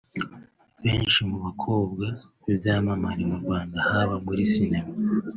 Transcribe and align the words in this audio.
Benshi 0.83 1.19
mu 1.29 1.37
bakobwa 1.45 2.05
b’ibyamamare 2.43 3.21
mu 3.29 3.37
Rwanda 3.43 3.77
haba 3.89 4.15
muri 4.25 4.41
Sinema 4.51 4.93